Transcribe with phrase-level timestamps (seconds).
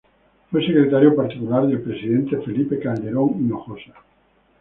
[0.49, 3.93] Fue Secretario Particular del Presidente Felipe Calderón Hinojosa.